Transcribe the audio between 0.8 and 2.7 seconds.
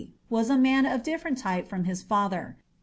of different type from his father.